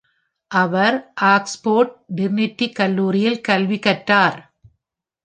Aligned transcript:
அவர் 0.51 0.95
Oxford 1.21 1.91
Trinity 2.15 2.67
கல்லூரியில் 2.73 3.41
கல்வி 3.41 3.79
கற்றார். 3.79 4.39